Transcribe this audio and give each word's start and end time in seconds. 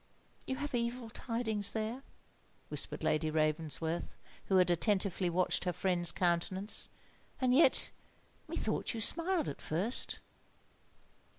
"You 0.47 0.55
have 0.55 0.73
evil 0.73 1.11
tidings 1.11 1.73
there," 1.73 2.01
whispered 2.69 3.03
Lady 3.03 3.29
Ravensworth, 3.29 4.17
who 4.45 4.57
had 4.57 4.71
attentively 4.71 5.29
watched 5.29 5.63
her 5.65 5.71
friend's 5.71 6.11
countenance. 6.11 6.89
"And 7.39 7.53
yet, 7.53 7.91
methought 8.47 8.95
you 8.95 8.99
smiled 8.99 9.47
at 9.47 9.61
first." 9.61 10.19